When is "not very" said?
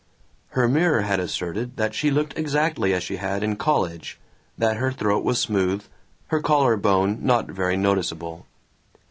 7.21-7.77